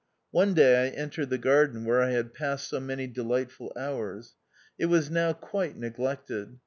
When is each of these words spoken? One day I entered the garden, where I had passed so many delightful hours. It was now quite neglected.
One 0.31 0.55
day 0.55 0.87
I 0.87 0.95
entered 0.95 1.29
the 1.29 1.37
garden, 1.37 1.85
where 1.85 2.01
I 2.01 2.09
had 2.09 2.33
passed 2.33 2.67
so 2.67 2.79
many 2.79 3.05
delightful 3.05 3.71
hours. 3.77 4.33
It 4.79 4.87
was 4.87 5.11
now 5.11 5.31
quite 5.31 5.77
neglected. 5.77 6.57